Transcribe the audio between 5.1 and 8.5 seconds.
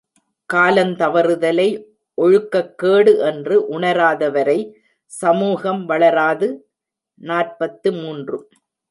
சமூகம் வளராது! நாற்பத்து மூன்று.